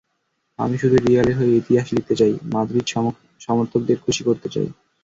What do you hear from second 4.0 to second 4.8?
খুশি করতে চাই।